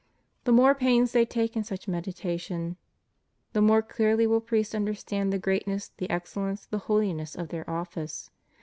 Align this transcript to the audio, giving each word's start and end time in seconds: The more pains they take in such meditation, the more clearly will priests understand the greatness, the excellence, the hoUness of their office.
The 0.45 0.51
more 0.51 0.73
pains 0.73 1.11
they 1.11 1.25
take 1.27 1.55
in 1.55 1.63
such 1.63 1.87
meditation, 1.87 2.75
the 3.53 3.61
more 3.61 3.83
clearly 3.83 4.25
will 4.25 4.41
priests 4.41 4.73
understand 4.73 5.31
the 5.31 5.37
greatness, 5.37 5.89
the 5.97 6.09
excellence, 6.09 6.65
the 6.65 6.79
hoUness 6.79 7.37
of 7.37 7.49
their 7.49 7.69
office. 7.69 8.31